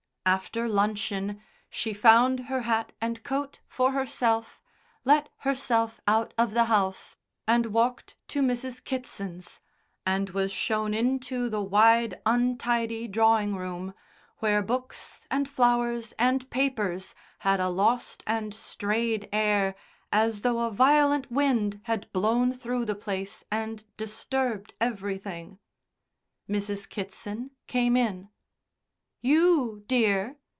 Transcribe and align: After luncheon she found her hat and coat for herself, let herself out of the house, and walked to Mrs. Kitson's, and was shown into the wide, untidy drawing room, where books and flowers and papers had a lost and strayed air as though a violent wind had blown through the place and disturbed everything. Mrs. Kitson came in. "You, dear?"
After 0.23 0.67
luncheon 0.69 1.41
she 1.67 1.93
found 1.95 2.41
her 2.41 2.61
hat 2.61 2.91
and 3.01 3.23
coat 3.23 3.57
for 3.67 3.91
herself, 3.93 4.61
let 5.03 5.29
herself 5.37 5.99
out 6.07 6.31
of 6.37 6.53
the 6.53 6.65
house, 6.65 7.17
and 7.47 7.65
walked 7.73 8.15
to 8.27 8.43
Mrs. 8.43 8.83
Kitson's, 8.83 9.59
and 10.05 10.29
was 10.29 10.51
shown 10.51 10.93
into 10.93 11.49
the 11.49 11.63
wide, 11.63 12.21
untidy 12.23 13.07
drawing 13.07 13.55
room, 13.55 13.95
where 14.37 14.61
books 14.61 15.25
and 15.31 15.49
flowers 15.49 16.13
and 16.19 16.47
papers 16.51 17.15
had 17.39 17.59
a 17.59 17.69
lost 17.69 18.21
and 18.27 18.53
strayed 18.53 19.27
air 19.33 19.73
as 20.11 20.41
though 20.41 20.59
a 20.59 20.69
violent 20.71 21.31
wind 21.31 21.81
had 21.85 22.13
blown 22.13 22.53
through 22.53 22.85
the 22.85 22.93
place 22.95 23.43
and 23.51 23.85
disturbed 23.97 24.75
everything. 24.79 25.57
Mrs. 26.47 26.87
Kitson 26.87 27.49
came 27.65 27.97
in. 27.97 28.29
"You, 29.23 29.83
dear?" 29.85 30.37